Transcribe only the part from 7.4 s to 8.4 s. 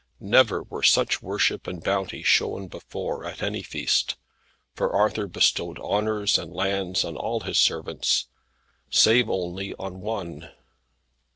his servants